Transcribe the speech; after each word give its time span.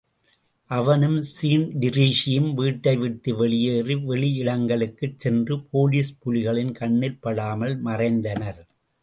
அவனும் 0.71 1.17
ஸீன்டிரீஸியும் 1.33 2.53
வீட்டைவிட்டு 2.53 3.35
வெளியேறி 3.35 3.95
வெளியிடங்களுக்குச் 3.95 5.17
சென்று 5.17 5.57
போலிஸ் 5.73 6.11
புலிகளின் 6.25 6.71
கண்ணில் 6.71 7.19
படாமல் 7.19 7.83
மறைந்தனர். 7.83 8.61